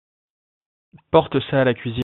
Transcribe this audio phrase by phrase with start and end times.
[1.11, 1.99] Porte ça à la cuisine.